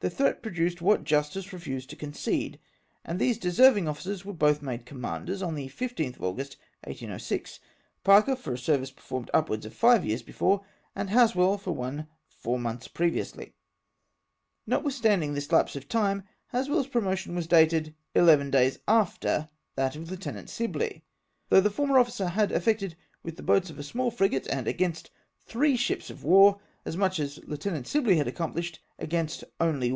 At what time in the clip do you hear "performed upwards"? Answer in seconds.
8.92-9.66